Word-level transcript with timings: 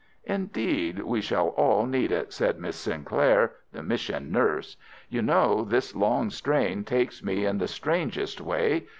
"Indeed, 0.25 1.03
we 1.03 1.21
shall 1.21 1.49
all 1.49 1.85
need 1.85 2.11
it," 2.11 2.33
said 2.33 2.57
Miss 2.57 2.75
Sinclair, 2.75 3.53
the 3.71 3.83
mission 3.83 4.31
nurse. 4.31 4.75
"You 5.09 5.21
know, 5.21 5.63
this 5.63 5.95
long 5.95 6.31
strain 6.31 6.83
takes 6.83 7.23
me 7.23 7.45
in 7.45 7.59
the 7.59 7.67
strangest 7.67 8.41
way. 8.41 8.87